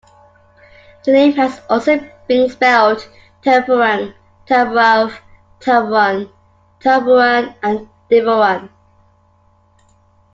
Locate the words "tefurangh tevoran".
4.47-6.27